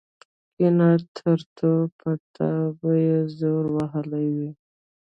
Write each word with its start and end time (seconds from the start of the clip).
کېنه 0.55 0.89
ټرتو 1.15 1.71
په 1.99 2.11
تا 2.35 2.51
به 2.79 2.91
يې 3.05 3.19
زور 3.37 3.63
وهلی 3.75 4.25
وي. 4.35 4.51